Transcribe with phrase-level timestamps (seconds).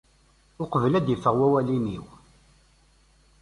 [0.63, 2.05] Uqbel ad d-iffeɣ wawal imi-w.